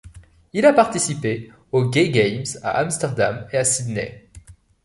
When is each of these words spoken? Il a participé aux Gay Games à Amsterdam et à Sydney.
Il 0.53 0.65
a 0.65 0.73
participé 0.73 1.51
aux 1.71 1.85
Gay 1.87 2.09
Games 2.09 2.41
à 2.63 2.77
Amsterdam 2.79 3.45
et 3.51 3.57
à 3.57 3.63
Sydney. 3.63 4.31